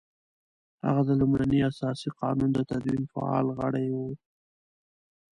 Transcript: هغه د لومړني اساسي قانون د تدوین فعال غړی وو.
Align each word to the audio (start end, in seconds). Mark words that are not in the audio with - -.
هغه 0.87 1.01
د 1.09 1.11
لومړني 1.21 1.59
اساسي 1.71 2.09
قانون 2.19 2.49
د 2.53 2.59
تدوین 2.69 3.03
فعال 3.13 3.45
غړی 3.59 3.87
وو. 3.95 4.09